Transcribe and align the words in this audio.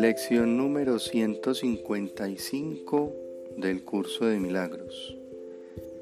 Lección 0.00 0.56
número 0.56 0.98
155 1.00 3.12
del 3.56 3.82
curso 3.82 4.26
de 4.26 4.38
milagros. 4.38 5.16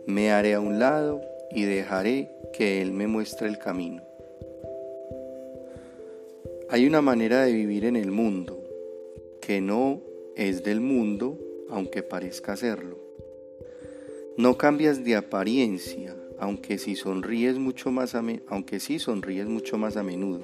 Me 0.07 0.33
haré 0.33 0.53
a 0.53 0.61
un 0.61 0.79
lado 0.79 1.23
y 1.51 1.63
dejaré 1.63 2.31
que 2.53 2.83
Él 2.83 2.93
me 2.93 3.07
muestre 3.07 3.49
el 3.49 3.59
camino. 3.59 4.03
Hay 6.69 6.87
una 6.87 7.01
manera 7.01 7.43
de 7.43 7.55
vivir 7.55 7.87
en 7.87 7.97
el 7.97 8.11
mundo 8.11 8.63
que 9.41 9.63
no 9.63 10.03
es 10.37 10.63
del 10.63 10.83
mundo, 10.83 11.39
aunque 11.71 12.03
parezca 12.03 12.55
serlo. 12.55 12.99
No 14.37 14.59
cambias 14.59 15.05
de 15.05 15.17
apariencia, 15.17 16.15
aunque 16.39 16.77
sí 16.77 16.97
sonríes 16.97 17.57
mucho 17.57 17.91
más 17.91 18.15
a, 18.15 18.23
aunque 18.49 18.79
sí 18.79 18.99
sonríes 18.99 19.47
mucho 19.47 19.79
más 19.79 19.97
a 19.97 20.03
menudo. 20.03 20.43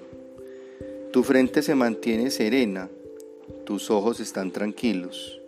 Tu 1.12 1.22
frente 1.22 1.60
se 1.60 1.74
mantiene 1.74 2.30
serena, 2.30 2.88
tus 3.64 3.90
ojos 3.90 4.20
están 4.20 4.50
tranquilos. 4.50 5.40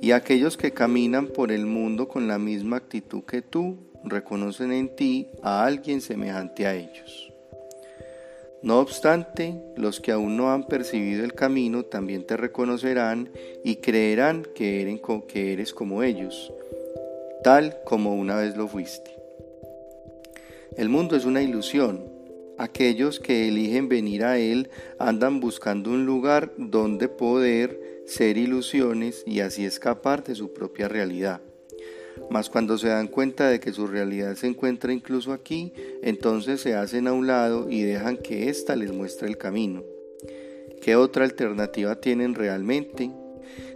Y 0.00 0.12
aquellos 0.12 0.56
que 0.56 0.72
caminan 0.72 1.28
por 1.28 1.50
el 1.50 1.66
mundo 1.66 2.08
con 2.08 2.28
la 2.28 2.38
misma 2.38 2.76
actitud 2.76 3.22
que 3.24 3.42
tú, 3.42 3.76
reconocen 4.04 4.72
en 4.72 4.94
ti 4.94 5.28
a 5.42 5.64
alguien 5.64 6.00
semejante 6.00 6.66
a 6.66 6.74
ellos. 6.74 7.32
No 8.62 8.80
obstante, 8.80 9.54
los 9.76 10.00
que 10.00 10.10
aún 10.10 10.36
no 10.36 10.50
han 10.50 10.66
percibido 10.66 11.24
el 11.24 11.34
camino 11.34 11.84
también 11.84 12.26
te 12.26 12.36
reconocerán 12.36 13.30
y 13.64 13.76
creerán 13.76 14.46
que 14.54 14.82
eres 15.52 15.72
como 15.72 16.02
ellos, 16.02 16.52
tal 17.44 17.78
como 17.84 18.14
una 18.14 18.36
vez 18.36 18.56
lo 18.56 18.66
fuiste. 18.66 19.16
El 20.76 20.88
mundo 20.88 21.16
es 21.16 21.24
una 21.24 21.42
ilusión. 21.42 22.17
Aquellos 22.58 23.20
que 23.20 23.46
eligen 23.46 23.88
venir 23.88 24.24
a 24.24 24.36
él 24.36 24.68
andan 24.98 25.38
buscando 25.38 25.90
un 25.90 26.04
lugar 26.06 26.52
donde 26.56 27.08
poder 27.08 28.02
ser 28.04 28.36
ilusiones 28.36 29.22
y 29.26 29.40
así 29.40 29.64
escapar 29.64 30.24
de 30.24 30.34
su 30.34 30.52
propia 30.52 30.88
realidad. 30.88 31.40
Mas 32.30 32.50
cuando 32.50 32.76
se 32.76 32.88
dan 32.88 33.06
cuenta 33.06 33.48
de 33.48 33.60
que 33.60 33.72
su 33.72 33.86
realidad 33.86 34.34
se 34.34 34.48
encuentra 34.48 34.92
incluso 34.92 35.32
aquí, 35.32 35.72
entonces 36.02 36.60
se 36.60 36.74
hacen 36.74 37.06
a 37.06 37.12
un 37.12 37.28
lado 37.28 37.70
y 37.70 37.82
dejan 37.82 38.16
que 38.16 38.48
ésta 38.48 38.74
les 38.74 38.90
muestre 38.90 39.28
el 39.28 39.38
camino. 39.38 39.84
¿Qué 40.82 40.96
otra 40.96 41.24
alternativa 41.24 42.00
tienen 42.00 42.34
realmente? 42.34 43.12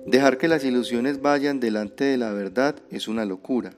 Dejar 0.06 0.38
que 0.38 0.48
las 0.48 0.64
ilusiones 0.64 1.22
vayan 1.22 1.60
delante 1.60 2.02
de 2.02 2.16
la 2.16 2.32
verdad 2.32 2.74
es 2.90 3.06
una 3.06 3.24
locura 3.24 3.76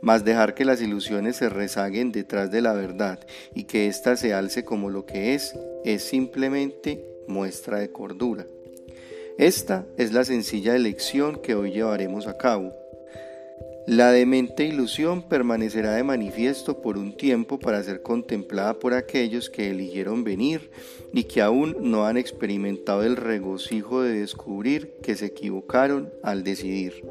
mas 0.00 0.24
dejar 0.24 0.54
que 0.54 0.64
las 0.64 0.80
ilusiones 0.80 1.36
se 1.36 1.48
rezaguen 1.48 2.12
detrás 2.12 2.50
de 2.50 2.60
la 2.60 2.72
verdad 2.72 3.20
y 3.54 3.64
que 3.64 3.86
ésta 3.86 4.16
se 4.16 4.34
alce 4.34 4.64
como 4.64 4.90
lo 4.90 5.06
que 5.06 5.34
es, 5.34 5.54
es 5.84 6.02
simplemente 6.02 7.04
muestra 7.28 7.78
de 7.78 7.90
cordura. 7.90 8.46
Esta 9.38 9.84
es 9.98 10.12
la 10.12 10.24
sencilla 10.24 10.74
elección 10.74 11.40
que 11.42 11.54
hoy 11.54 11.72
llevaremos 11.72 12.26
a 12.26 12.38
cabo. 12.38 12.72
La 13.86 14.10
demente 14.10 14.64
ilusión 14.64 15.22
permanecerá 15.28 15.94
de 15.94 16.02
manifiesto 16.02 16.82
por 16.82 16.98
un 16.98 17.16
tiempo 17.16 17.60
para 17.60 17.80
ser 17.84 18.02
contemplada 18.02 18.80
por 18.80 18.94
aquellos 18.94 19.48
que 19.48 19.70
eligieron 19.70 20.24
venir 20.24 20.70
y 21.12 21.24
que 21.24 21.40
aún 21.40 21.76
no 21.82 22.04
han 22.04 22.16
experimentado 22.16 23.04
el 23.04 23.14
regocijo 23.14 24.02
de 24.02 24.18
descubrir 24.18 24.94
que 25.04 25.14
se 25.14 25.26
equivocaron 25.26 26.12
al 26.24 26.42
decidir. 26.42 27.04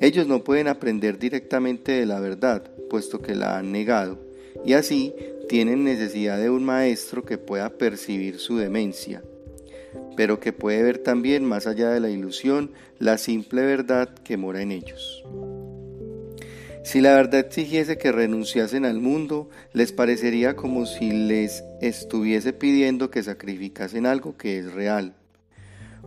Ellos 0.00 0.26
no 0.26 0.44
pueden 0.44 0.68
aprender 0.68 1.18
directamente 1.18 1.92
de 1.92 2.06
la 2.06 2.20
verdad, 2.20 2.70
puesto 2.88 3.20
que 3.20 3.34
la 3.34 3.58
han 3.58 3.72
negado, 3.72 4.18
y 4.64 4.74
así 4.74 5.14
tienen 5.48 5.84
necesidad 5.84 6.38
de 6.38 6.50
un 6.50 6.64
maestro 6.64 7.24
que 7.24 7.38
pueda 7.38 7.70
percibir 7.70 8.38
su 8.38 8.56
demencia, 8.56 9.22
pero 10.16 10.40
que 10.40 10.52
puede 10.52 10.82
ver 10.82 10.98
también 10.98 11.44
más 11.44 11.66
allá 11.66 11.90
de 11.90 12.00
la 12.00 12.10
ilusión 12.10 12.72
la 12.98 13.18
simple 13.18 13.62
verdad 13.62 14.14
que 14.24 14.36
mora 14.36 14.62
en 14.62 14.72
ellos. 14.72 15.24
Si 16.82 17.00
la 17.00 17.14
verdad 17.14 17.40
exigiese 17.40 17.98
que 17.98 18.10
renunciasen 18.10 18.84
al 18.84 19.00
mundo, 19.00 19.50
les 19.72 19.92
parecería 19.92 20.56
como 20.56 20.86
si 20.86 21.10
les 21.10 21.62
estuviese 21.80 22.52
pidiendo 22.52 23.10
que 23.10 23.22
sacrificasen 23.22 24.06
algo 24.06 24.36
que 24.36 24.58
es 24.58 24.72
real. 24.72 25.14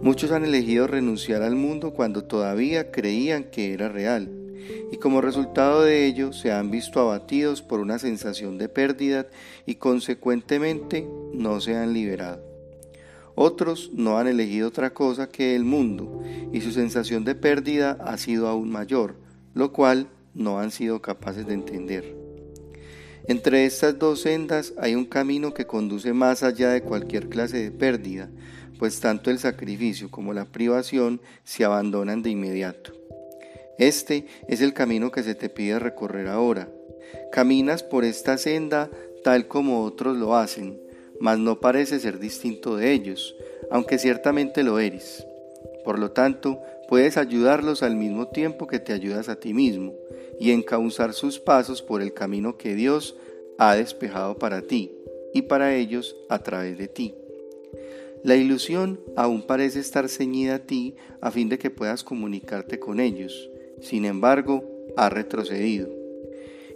Muchos 0.01 0.31
han 0.31 0.43
elegido 0.43 0.87
renunciar 0.87 1.41
al 1.41 1.55
mundo 1.55 1.91
cuando 1.91 2.23
todavía 2.23 2.91
creían 2.91 3.45
que 3.45 3.73
era 3.73 3.89
real, 3.89 4.29
y 4.91 4.97
como 4.97 5.21
resultado 5.21 5.83
de 5.83 6.05
ello 6.05 6.33
se 6.33 6.51
han 6.51 6.71
visto 6.71 6.99
abatidos 6.99 7.61
por 7.61 7.79
una 7.79 7.99
sensación 7.99 8.57
de 8.57 8.69
pérdida 8.69 9.27
y 9.65 9.75
consecuentemente 9.75 11.07
no 11.33 11.61
se 11.61 11.75
han 11.75 11.93
liberado. 11.93 12.43
Otros 13.35 13.91
no 13.93 14.19
han 14.19 14.27
elegido 14.27 14.67
otra 14.67 14.93
cosa 14.93 15.29
que 15.29 15.55
el 15.55 15.63
mundo, 15.63 16.21
y 16.51 16.61
su 16.61 16.71
sensación 16.71 17.23
de 17.23 17.35
pérdida 17.35 17.97
ha 18.05 18.17
sido 18.17 18.47
aún 18.47 18.69
mayor, 18.71 19.15
lo 19.53 19.71
cual 19.71 20.07
no 20.33 20.59
han 20.59 20.71
sido 20.71 21.01
capaces 21.01 21.47
de 21.47 21.53
entender. 21.53 22.15
Entre 23.25 23.65
estas 23.65 23.97
dos 23.97 24.21
sendas 24.21 24.73
hay 24.77 24.95
un 24.95 25.05
camino 25.05 25.53
que 25.53 25.65
conduce 25.65 26.13
más 26.13 26.43
allá 26.43 26.69
de 26.71 26.81
cualquier 26.81 27.29
clase 27.29 27.57
de 27.57 27.71
pérdida, 27.71 28.29
pues 28.77 28.99
tanto 28.99 29.29
el 29.29 29.39
sacrificio 29.39 30.09
como 30.09 30.33
la 30.33 30.45
privación 30.45 31.21
se 31.43 31.63
abandonan 31.63 32.21
de 32.21 32.29
inmediato. 32.29 32.93
Este 33.77 34.27
es 34.47 34.61
el 34.61 34.73
camino 34.73 35.11
que 35.11 35.23
se 35.23 35.35
te 35.35 35.49
pide 35.49 35.79
recorrer 35.79 36.27
ahora. 36.27 36.69
Caminas 37.31 37.83
por 37.83 38.05
esta 38.05 38.37
senda 38.37 38.89
tal 39.23 39.47
como 39.47 39.83
otros 39.83 40.17
lo 40.17 40.35
hacen, 40.35 40.79
mas 41.19 41.39
no 41.39 41.59
parece 41.59 41.99
ser 41.99 42.19
distinto 42.19 42.75
de 42.75 42.91
ellos, 42.91 43.35
aunque 43.71 43.97
ciertamente 43.97 44.63
lo 44.63 44.79
eres. 44.79 45.25
Por 45.83 45.99
lo 45.99 46.11
tanto, 46.11 46.61
puedes 46.87 47.17
ayudarlos 47.17 47.83
al 47.83 47.95
mismo 47.95 48.27
tiempo 48.27 48.67
que 48.67 48.79
te 48.79 48.93
ayudas 48.93 49.29
a 49.29 49.39
ti 49.39 49.53
mismo 49.53 49.93
y 50.39 50.51
encauzar 50.51 51.13
sus 51.13 51.39
pasos 51.39 51.81
por 51.81 52.01
el 52.01 52.13
camino 52.13 52.57
que 52.57 52.75
Dios 52.75 53.15
ha 53.57 53.75
despejado 53.75 54.37
para 54.37 54.61
ti 54.61 54.91
y 55.33 55.43
para 55.43 55.75
ellos 55.75 56.15
a 56.29 56.39
través 56.39 56.77
de 56.77 56.87
ti. 56.87 57.15
La 58.23 58.35
ilusión 58.37 59.01
aún 59.17 59.41
parece 59.41 59.79
estar 59.79 60.07
ceñida 60.07 60.55
a 60.55 60.59
ti 60.59 60.95
a 61.21 61.29
fin 61.29 61.49
de 61.49 61.59
que 61.59 61.69
puedas 61.69 62.03
comunicarte 62.05 62.79
con 62.79 63.01
ellos. 63.01 63.49
Sin 63.81 64.05
embargo, 64.05 64.63
ha 64.95 65.09
retrocedido. 65.09 65.89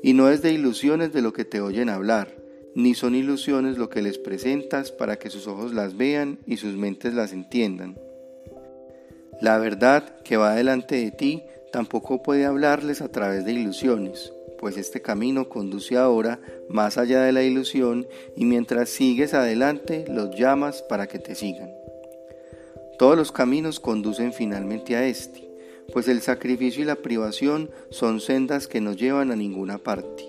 Y 0.04 0.14
no 0.14 0.30
es 0.30 0.42
de 0.42 0.52
ilusiones 0.52 1.14
de 1.14 1.22
lo 1.22 1.32
que 1.32 1.46
te 1.46 1.62
oyen 1.62 1.90
hablar, 1.90 2.36
ni 2.76 2.96
son 2.96 3.16
ilusiones 3.16 3.78
lo 3.78 3.90
que 3.90 4.02
les 4.02 4.18
presentas 4.18 4.92
para 4.92 5.18
que 5.18 5.30
sus 5.30 5.48
ojos 5.48 5.74
las 5.74 5.96
vean 5.96 6.38
y 6.46 6.58
sus 6.58 6.76
mentes 6.76 7.14
las 7.14 7.32
entiendan. 7.32 7.98
La 9.42 9.58
verdad 9.58 10.20
que 10.24 10.36
va 10.36 10.54
delante 10.54 10.96
de 10.98 11.12
ti 11.12 11.44
tampoco 11.72 12.24
puede 12.24 12.46
hablarles 12.46 13.02
a 13.02 13.10
través 13.10 13.46
de 13.46 13.54
ilusiones, 13.54 14.34
pues 14.60 14.78
este 14.78 15.02
camino 15.02 15.50
conduce 15.50 15.98
ahora 15.98 16.40
más 16.70 16.98
allá 16.98 17.22
de 17.22 17.32
la 17.32 17.44
ilusión 17.44 18.08
y 18.36 18.46
mientras 18.46 18.90
sigues 18.90 19.34
adelante 19.34 20.06
los 20.10 20.36
llamas 20.36 20.82
para 20.82 21.08
que 21.08 21.20
te 21.20 21.36
sigan. 21.36 21.72
Todos 22.98 23.16
los 23.16 23.32
caminos 23.32 23.80
conducen 23.80 24.34
finalmente 24.34 24.96
a 24.96 25.06
este, 25.06 25.48
pues 25.94 26.08
el 26.08 26.22
sacrificio 26.22 26.84
y 26.84 26.86
la 26.86 26.96
privación 26.96 27.70
son 27.90 28.20
sendas 28.20 28.68
que 28.68 28.82
no 28.82 28.94
llevan 28.94 29.32
a 29.32 29.36
ninguna 29.36 29.78
parte, 29.78 30.26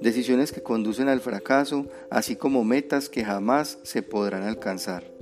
decisiones 0.00 0.52
que 0.52 0.62
conducen 0.62 1.08
al 1.08 1.20
fracaso, 1.20 1.86
así 2.10 2.36
como 2.36 2.64
metas 2.64 3.08
que 3.08 3.24
jamás 3.24 3.78
se 3.82 4.02
podrán 4.02 4.42
alcanzar. 4.42 5.19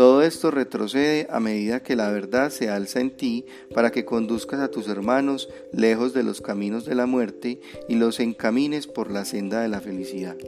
Todo 0.00 0.22
esto 0.22 0.50
retrocede 0.50 1.26
a 1.28 1.40
medida 1.40 1.82
que 1.82 1.94
la 1.94 2.10
verdad 2.10 2.48
se 2.48 2.70
alza 2.70 3.00
en 3.00 3.10
ti 3.10 3.44
para 3.74 3.90
que 3.92 4.06
conduzcas 4.06 4.60
a 4.60 4.70
tus 4.70 4.88
hermanos 4.88 5.50
lejos 5.74 6.14
de 6.14 6.22
los 6.22 6.40
caminos 6.40 6.86
de 6.86 6.94
la 6.94 7.04
muerte 7.04 7.60
y 7.86 7.96
los 7.96 8.18
encamines 8.18 8.86
por 8.86 9.10
la 9.10 9.26
senda 9.26 9.60
de 9.60 9.68
la 9.68 9.82
felicidad. 9.82 10.38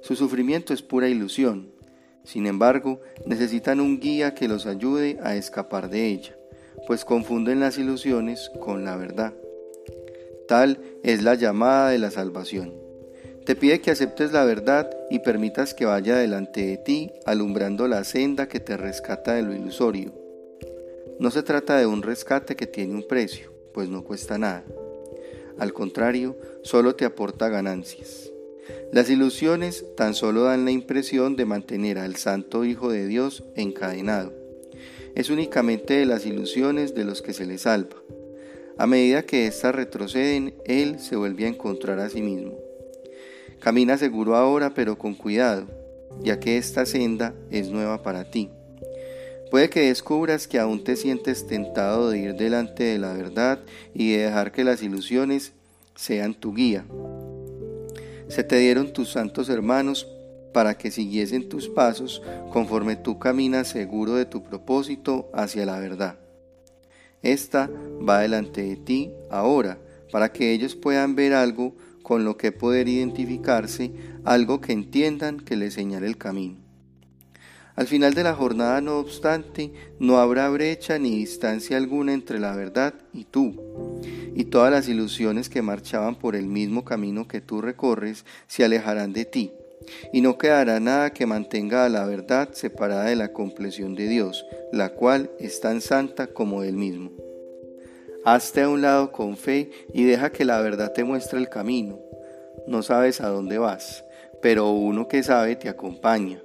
Su 0.00 0.16
sufrimiento 0.16 0.72
es 0.72 0.80
pura 0.80 1.10
ilusión, 1.10 1.70
sin 2.24 2.46
embargo, 2.46 3.02
necesitan 3.26 3.78
un 3.78 4.00
guía 4.00 4.34
que 4.34 4.48
los 4.48 4.64
ayude 4.64 5.18
a 5.22 5.36
escapar 5.36 5.90
de 5.90 6.06
ella, 6.06 6.34
pues 6.86 7.04
confunden 7.04 7.60
las 7.60 7.76
ilusiones 7.76 8.50
con 8.58 8.86
la 8.86 8.96
verdad. 8.96 9.34
Tal 10.48 10.80
es 11.02 11.22
la 11.22 11.34
llamada 11.34 11.90
de 11.90 11.98
la 11.98 12.10
salvación. 12.10 12.81
Te 13.44 13.56
pide 13.56 13.80
que 13.80 13.90
aceptes 13.90 14.30
la 14.30 14.44
verdad 14.44 14.88
y 15.10 15.18
permitas 15.18 15.74
que 15.74 15.84
vaya 15.84 16.16
delante 16.16 16.64
de 16.64 16.76
ti, 16.76 17.10
alumbrando 17.26 17.88
la 17.88 18.04
senda 18.04 18.46
que 18.46 18.60
te 18.60 18.76
rescata 18.76 19.34
de 19.34 19.42
lo 19.42 19.52
ilusorio. 19.52 20.12
No 21.18 21.32
se 21.32 21.42
trata 21.42 21.76
de 21.76 21.86
un 21.86 22.02
rescate 22.02 22.54
que 22.54 22.68
tiene 22.68 22.94
un 22.94 23.06
precio, 23.06 23.52
pues 23.74 23.88
no 23.88 24.04
cuesta 24.04 24.38
nada. 24.38 24.62
Al 25.58 25.72
contrario, 25.72 26.36
solo 26.62 26.94
te 26.94 27.04
aporta 27.04 27.48
ganancias. 27.48 28.30
Las 28.92 29.10
ilusiones 29.10 29.84
tan 29.96 30.14
solo 30.14 30.44
dan 30.44 30.64
la 30.64 30.70
impresión 30.70 31.34
de 31.34 31.44
mantener 31.44 31.98
al 31.98 32.14
Santo 32.14 32.64
Hijo 32.64 32.92
de 32.92 33.08
Dios 33.08 33.42
encadenado. 33.56 34.32
Es 35.16 35.30
únicamente 35.30 35.94
de 35.94 36.06
las 36.06 36.26
ilusiones 36.26 36.94
de 36.94 37.04
los 37.04 37.22
que 37.22 37.32
se 37.32 37.46
le 37.46 37.58
salva. 37.58 37.96
A 38.78 38.86
medida 38.86 39.24
que 39.24 39.46
éstas 39.48 39.74
retroceden, 39.74 40.54
Él 40.64 41.00
se 41.00 41.16
vuelve 41.16 41.44
a 41.44 41.48
encontrar 41.48 41.98
a 41.98 42.08
sí 42.08 42.22
mismo. 42.22 42.61
Camina 43.62 43.96
seguro 43.96 44.34
ahora, 44.34 44.74
pero 44.74 44.98
con 44.98 45.14
cuidado, 45.14 45.68
ya 46.20 46.40
que 46.40 46.58
esta 46.58 46.84
senda 46.84 47.32
es 47.48 47.70
nueva 47.70 48.02
para 48.02 48.24
ti. 48.24 48.50
Puede 49.52 49.70
que 49.70 49.86
descubras 49.86 50.48
que 50.48 50.58
aún 50.58 50.82
te 50.82 50.96
sientes 50.96 51.46
tentado 51.46 52.10
de 52.10 52.18
ir 52.18 52.34
delante 52.34 52.82
de 52.82 52.98
la 52.98 53.12
verdad 53.12 53.60
y 53.94 54.12
de 54.12 54.24
dejar 54.24 54.50
que 54.50 54.64
las 54.64 54.82
ilusiones 54.82 55.52
sean 55.94 56.34
tu 56.34 56.54
guía. 56.54 56.84
Se 58.26 58.42
te 58.42 58.56
dieron 58.56 58.92
tus 58.92 59.12
santos 59.12 59.48
hermanos 59.48 60.08
para 60.52 60.76
que 60.76 60.90
siguiesen 60.90 61.48
tus 61.48 61.68
pasos 61.68 62.20
conforme 62.50 62.96
tú 62.96 63.20
caminas 63.20 63.68
seguro 63.68 64.14
de 64.14 64.24
tu 64.24 64.42
propósito 64.42 65.30
hacia 65.32 65.66
la 65.66 65.78
verdad. 65.78 66.16
Esta 67.22 67.70
va 68.08 68.18
delante 68.18 68.62
de 68.62 68.76
ti 68.76 69.12
ahora, 69.30 69.78
para 70.10 70.32
que 70.32 70.52
ellos 70.52 70.74
puedan 70.74 71.14
ver 71.14 71.32
algo 71.32 71.76
con 72.12 72.26
lo 72.26 72.36
que 72.36 72.52
poder 72.52 72.88
identificarse, 72.88 73.90
algo 74.22 74.60
que 74.60 74.74
entiendan 74.74 75.40
que 75.40 75.56
les 75.56 75.72
señale 75.72 76.06
el 76.06 76.18
camino. 76.18 76.58
Al 77.74 77.86
final 77.86 78.12
de 78.12 78.22
la 78.22 78.34
jornada, 78.34 78.82
no 78.82 78.98
obstante, 78.98 79.72
no 79.98 80.18
habrá 80.18 80.50
brecha 80.50 80.98
ni 80.98 81.16
distancia 81.16 81.78
alguna 81.78 82.12
entre 82.12 82.38
la 82.38 82.54
verdad 82.54 82.92
y 83.14 83.24
tú, 83.24 84.02
y 84.34 84.44
todas 84.44 84.70
las 84.70 84.88
ilusiones 84.88 85.48
que 85.48 85.62
marchaban 85.62 86.16
por 86.16 86.36
el 86.36 86.48
mismo 86.48 86.84
camino 86.84 87.26
que 87.26 87.40
tú 87.40 87.62
recorres 87.62 88.26
se 88.46 88.62
alejarán 88.62 89.14
de 89.14 89.24
ti, 89.24 89.52
y 90.12 90.20
no 90.20 90.36
quedará 90.36 90.80
nada 90.80 91.14
que 91.14 91.24
mantenga 91.24 91.86
a 91.86 91.88
la 91.88 92.04
verdad 92.04 92.50
separada 92.52 93.04
de 93.04 93.16
la 93.16 93.32
compleción 93.32 93.94
de 93.94 94.06
Dios, 94.06 94.44
la 94.70 94.90
cual 94.90 95.30
es 95.40 95.62
tan 95.62 95.80
santa 95.80 96.26
como 96.26 96.62
Él 96.62 96.74
mismo. 96.74 97.31
Hazte 98.24 98.62
a 98.62 98.68
un 98.68 98.82
lado 98.82 99.10
con 99.10 99.36
fe 99.36 99.70
y 99.92 100.04
deja 100.04 100.30
que 100.30 100.44
la 100.44 100.60
verdad 100.60 100.92
te 100.92 101.02
muestre 101.02 101.40
el 101.40 101.48
camino. 101.48 101.98
No 102.68 102.84
sabes 102.84 103.20
a 103.20 103.28
dónde 103.28 103.58
vas, 103.58 104.04
pero 104.40 104.70
uno 104.70 105.08
que 105.08 105.24
sabe 105.24 105.56
te 105.56 105.68
acompaña. 105.68 106.40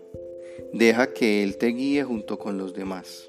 Deja 0.73 1.13
que 1.13 1.43
Él 1.43 1.57
te 1.57 1.67
guíe 1.67 2.03
junto 2.03 2.39
con 2.39 2.57
los 2.57 2.73
demás. 2.73 3.27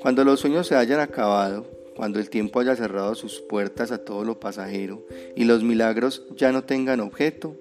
Cuando 0.00 0.24
los 0.24 0.40
sueños 0.40 0.66
se 0.66 0.76
hayan 0.76 1.00
acabado, 1.00 1.64
cuando 1.96 2.18
el 2.18 2.28
tiempo 2.28 2.60
haya 2.60 2.76
cerrado 2.76 3.14
sus 3.14 3.40
puertas 3.40 3.92
a 3.92 4.04
todo 4.04 4.24
lo 4.24 4.38
pasajero 4.38 5.06
y 5.34 5.44
los 5.44 5.62
milagros 5.62 6.26
ya 6.36 6.52
no 6.52 6.64
tengan 6.64 7.00
objeto, 7.00 7.56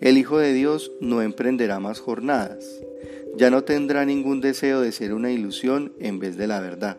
el 0.00 0.18
Hijo 0.18 0.38
de 0.38 0.52
Dios 0.52 0.90
no 1.00 1.22
emprenderá 1.22 1.78
más 1.78 2.00
jornadas, 2.00 2.82
ya 3.36 3.50
no 3.50 3.62
tendrá 3.62 4.04
ningún 4.04 4.40
deseo 4.40 4.80
de 4.80 4.90
ser 4.90 5.14
una 5.14 5.30
ilusión 5.30 5.92
en 6.00 6.18
vez 6.18 6.36
de 6.36 6.48
la 6.48 6.60
verdad. 6.60 6.96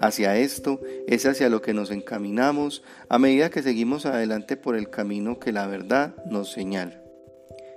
Hacia 0.00 0.36
esto 0.36 0.80
es 1.06 1.26
hacia 1.26 1.48
lo 1.48 1.60
que 1.60 1.74
nos 1.74 1.90
encaminamos 1.90 2.82
a 3.08 3.18
medida 3.18 3.50
que 3.50 3.62
seguimos 3.62 4.06
adelante 4.06 4.56
por 4.56 4.76
el 4.76 4.90
camino 4.90 5.38
que 5.38 5.52
la 5.52 5.66
verdad 5.66 6.14
nos 6.26 6.52
señala. 6.52 7.02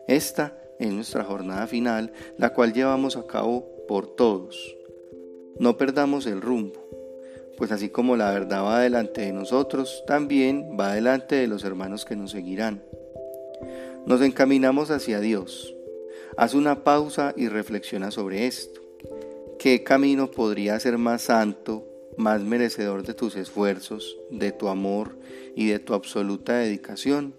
Esta 0.08 0.58
es 0.80 0.92
nuestra 0.92 1.24
jornada 1.24 1.68
final, 1.68 2.12
la 2.38 2.54
cual 2.54 2.74
llevamos 2.74 3.18
a 3.18 3.25
cabo 3.25 3.68
por 3.88 4.16
todos. 4.16 4.75
No 5.60 5.78
perdamos 5.78 6.25
el 6.25 6.42
rumbo, 6.42 6.86
pues 7.58 7.72
así 7.72 7.90
como 7.90 8.16
la 8.18 8.31
verdad 8.31 8.63
va 8.63 8.81
delante 8.81 9.22
de 9.22 9.34
nosotros, 9.34 10.04
también 10.08 10.78
va 10.80 10.94
delante 10.94 11.36
de 11.36 11.48
los 11.48 11.63
hermanos 11.63 12.06
que 12.06 12.16
nos 12.16 12.31
seguirán. 12.31 12.84
Nos 14.06 14.22
encaminamos 14.22 14.90
hacia 14.90 15.19
Dios. 15.19 15.75
Haz 16.38 16.54
una 16.54 16.84
pausa 16.84 17.34
y 17.36 17.48
reflexiona 17.48 18.10
sobre 18.10 18.48
esto. 18.48 18.81
¿Qué 19.60 19.84
camino 19.84 20.31
podría 20.31 20.80
ser 20.80 20.98
más 20.98 21.24
santo, 21.24 21.91
más 22.22 22.42
merecedor 22.42 23.04
de 23.04 23.14
tus 23.14 23.36
esfuerzos, 23.36 24.18
de 24.30 24.54
tu 24.54 24.70
amor 24.70 25.18
y 25.56 25.68
de 25.68 25.80
tu 25.80 25.94
absoluta 25.94 26.58
dedicación? 26.58 27.34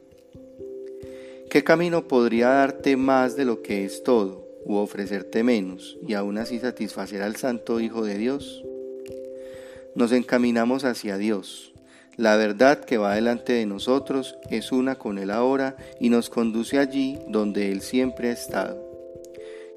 ¿Qué 1.48 1.64
camino 1.64 2.08
podría 2.08 2.48
darte 2.48 2.96
más 2.96 3.36
de 3.36 3.44
lo 3.44 3.62
que 3.62 3.84
es 3.84 4.02
todo, 4.02 4.46
u 4.64 4.76
ofrecerte 4.76 5.42
menos, 5.42 5.98
y 6.06 6.14
aún 6.14 6.38
así 6.38 6.58
satisfacer 6.58 7.22
al 7.22 7.36
Santo 7.36 7.80
Hijo 7.80 8.04
de 8.04 8.18
Dios? 8.18 8.64
Nos 9.94 10.12
encaminamos 10.12 10.84
hacia 10.84 11.16
Dios. 11.16 11.72
La 12.16 12.36
verdad 12.36 12.84
que 12.84 12.98
va 12.98 13.14
delante 13.14 13.54
de 13.54 13.66
nosotros 13.66 14.36
es 14.50 14.72
una 14.72 14.96
con 14.96 15.18
Él 15.18 15.30
ahora 15.30 15.76
y 16.00 16.10
nos 16.10 16.28
conduce 16.28 16.78
allí 16.78 17.18
donde 17.28 17.72
Él 17.72 17.80
siempre 17.80 18.28
ha 18.28 18.32
estado. 18.32 18.92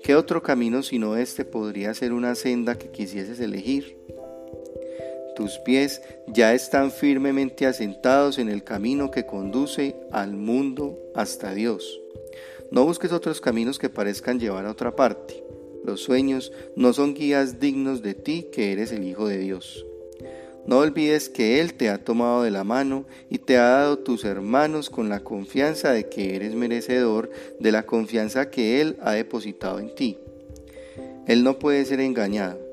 ¿Qué 0.03 0.15
otro 0.15 0.43
camino 0.43 0.83
sino 0.83 1.15
este 1.15 1.45
podría 1.45 1.93
ser 1.93 2.13
una 2.13 2.35
senda 2.35 2.77
que 2.77 2.91
quisieses 2.91 3.39
elegir? 3.39 3.97
Tus 5.35 5.59
pies 5.59 6.01
ya 6.27 6.53
están 6.53 6.91
firmemente 6.91 7.65
asentados 7.65 8.39
en 8.39 8.49
el 8.49 8.63
camino 8.63 9.11
que 9.11 9.25
conduce 9.25 9.95
al 10.11 10.33
mundo 10.33 10.97
hasta 11.13 11.53
Dios. 11.53 11.99
No 12.71 12.85
busques 12.85 13.11
otros 13.11 13.41
caminos 13.41 13.77
que 13.77 13.89
parezcan 13.89 14.39
llevar 14.39 14.65
a 14.65 14.71
otra 14.71 14.95
parte. 14.95 15.43
Los 15.83 16.01
sueños 16.01 16.51
no 16.75 16.93
son 16.93 17.13
guías 17.13 17.59
dignos 17.59 18.01
de 18.01 18.13
ti 18.13 18.47
que 18.51 18.71
eres 18.71 18.91
el 18.91 19.03
Hijo 19.03 19.27
de 19.27 19.37
Dios. 19.37 19.85
No 20.65 20.79
olvides 20.79 21.29
que 21.29 21.59
Él 21.59 21.75
te 21.75 21.89
ha 21.89 22.03
tomado 22.03 22.41
de 22.41 22.49
la 22.49 22.63
mano 22.63 23.05
y 23.29 23.37
te 23.37 23.57
ha 23.57 23.67
dado 23.69 23.99
tus 23.99 24.23
hermanos 24.23 24.89
con 24.89 25.09
la 25.09 25.19
confianza 25.19 25.91
de 25.91 26.09
que 26.09 26.35
eres 26.35 26.55
merecedor 26.55 27.29
de 27.59 27.71
la 27.71 27.85
confianza 27.85 28.49
que 28.49 28.81
Él 28.81 28.97
ha 29.01 29.11
depositado 29.11 29.79
en 29.79 29.93
ti. 29.93 30.17
Él 31.27 31.43
no 31.43 31.59
puede 31.59 31.85
ser 31.85 31.99
engañado. 31.99 32.64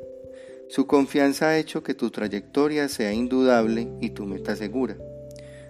Su 0.73 0.87
confianza 0.87 1.49
ha 1.49 1.59
hecho 1.59 1.83
que 1.83 1.93
tu 1.93 2.09
trayectoria 2.09 2.89
sea 2.89 3.13
indudable 3.13 3.93
y 4.01 4.09
tu 4.09 4.25
meta 4.25 4.57
segura. 4.57 4.97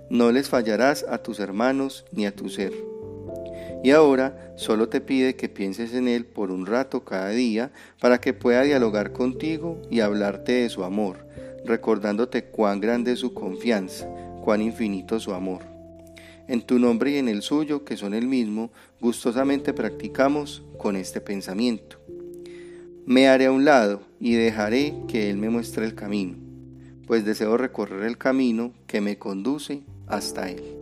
No 0.08 0.30
les 0.30 0.48
fallarás 0.48 1.04
a 1.08 1.18
tus 1.18 1.40
hermanos 1.40 2.04
ni 2.12 2.24
a 2.24 2.36
tu 2.36 2.48
ser. 2.48 2.72
Y 3.82 3.90
ahora 3.90 4.54
solo 4.54 4.88
te 4.88 5.00
pide 5.00 5.34
que 5.34 5.48
pienses 5.48 5.92
en 5.94 6.06
Él 6.06 6.24
por 6.24 6.52
un 6.52 6.66
rato 6.66 7.04
cada 7.04 7.30
día 7.30 7.72
para 8.00 8.20
que 8.20 8.32
pueda 8.32 8.62
dialogar 8.62 9.10
contigo 9.12 9.82
y 9.90 9.98
hablarte 9.98 10.52
de 10.52 10.68
su 10.68 10.84
amor, 10.84 11.26
recordándote 11.64 12.44
cuán 12.44 12.78
grande 12.80 13.10
es 13.10 13.18
su 13.18 13.34
confianza, 13.34 14.06
cuán 14.44 14.62
infinito 14.62 15.18
su 15.18 15.34
amor. 15.34 15.62
En 16.46 16.62
tu 16.62 16.78
nombre 16.78 17.10
y 17.10 17.16
en 17.16 17.28
el 17.28 17.42
suyo, 17.42 17.84
que 17.84 17.96
son 17.96 18.14
el 18.14 18.28
mismo, 18.28 18.70
gustosamente 19.00 19.72
practicamos 19.72 20.62
con 20.78 20.94
este 20.94 21.20
pensamiento. 21.20 22.01
Me 23.04 23.28
haré 23.28 23.46
a 23.46 23.52
un 23.52 23.64
lado 23.64 24.02
y 24.20 24.34
dejaré 24.34 24.94
que 25.08 25.28
Él 25.28 25.36
me 25.36 25.50
muestre 25.50 25.84
el 25.84 25.94
camino, 25.94 26.36
pues 27.06 27.24
deseo 27.24 27.56
recorrer 27.56 28.04
el 28.04 28.16
camino 28.16 28.72
que 28.86 29.00
me 29.00 29.18
conduce 29.18 29.82
hasta 30.06 30.48
Él. 30.48 30.81